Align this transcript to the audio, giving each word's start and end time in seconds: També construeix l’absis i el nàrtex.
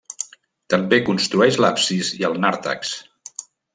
També 0.73 0.99
construeix 1.09 1.59
l’absis 1.65 2.09
i 2.21 2.27
el 2.31 2.41
nàrtex. 2.47 2.95